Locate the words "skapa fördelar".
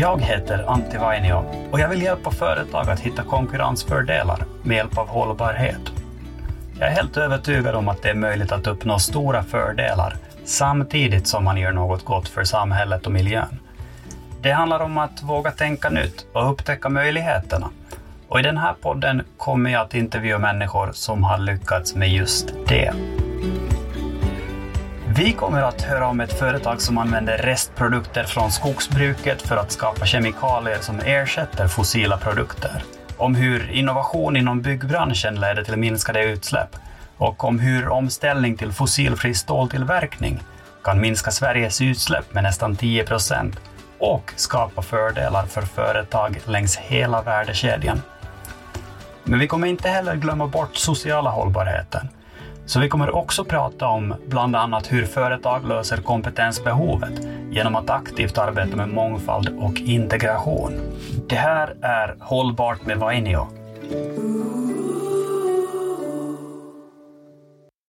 44.36-45.46